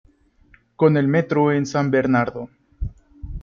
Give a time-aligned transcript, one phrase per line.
[0.77, 2.49] Con el Metro en San Bernardo.